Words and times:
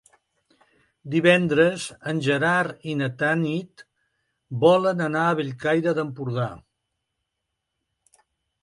Divendres 1.15 1.83
en 2.13 2.21
Gerard 2.29 2.89
i 2.93 2.95
na 3.03 3.11
Tanit 3.21 3.85
volen 4.65 5.05
anar 5.11 5.29
a 5.29 5.37
Bellcaire 5.43 5.95
d'Empordà. 6.01 6.51